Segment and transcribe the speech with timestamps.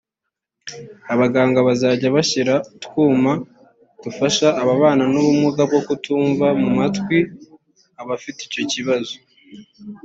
[1.13, 3.31] abaganga bazajya bashyira utwuma
[4.03, 7.17] dufasha ababana n’ubumuga bwo kutumva mu matwi
[8.01, 9.15] abafite icyo kibazo